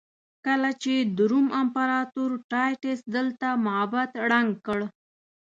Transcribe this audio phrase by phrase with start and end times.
[0.45, 4.79] کله چې د روم امپراتور ټایټس دلته معبد ړنګ کړ.